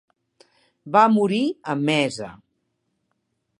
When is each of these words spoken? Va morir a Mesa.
Va 0.95 1.03
morir 1.17 1.43
a 1.73 1.77
Mesa. 1.83 2.33